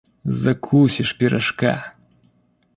[0.39, 1.93] Закусишь пирожка!